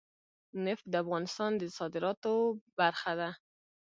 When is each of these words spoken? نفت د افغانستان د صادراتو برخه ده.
نفت 0.65 0.85
د 0.89 0.93
افغانستان 1.03 1.51
د 1.57 1.63
صادراتو 1.77 2.33
برخه 2.79 3.11
ده. 3.19 3.29